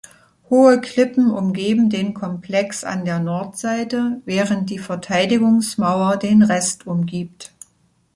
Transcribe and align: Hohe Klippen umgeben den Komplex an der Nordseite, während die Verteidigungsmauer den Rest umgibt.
Hohe 0.49 0.81
Klippen 0.81 1.29
umgeben 1.29 1.91
den 1.91 2.15
Komplex 2.15 2.83
an 2.83 3.05
der 3.05 3.19
Nordseite, 3.19 4.19
während 4.25 4.71
die 4.71 4.79
Verteidigungsmauer 4.79 6.17
den 6.17 6.41
Rest 6.41 6.87
umgibt. 6.87 7.53